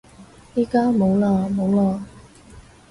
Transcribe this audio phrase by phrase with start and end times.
[0.55, 1.99] 而家冇嘞冇嘞